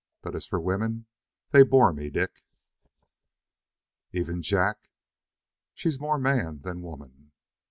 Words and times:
But 0.23 0.35
as 0.35 0.47
for 0.47 0.59
women, 0.59 1.05
they 1.51 1.61
bore 1.61 1.93
me, 1.93 2.09
Dick." 2.09 2.43
"Even 4.11 4.41
Jack?" 4.41 4.89
"She's 5.75 5.99
more 5.99 6.17
man 6.17 6.61
than 6.63 6.81
woman." 6.81 7.33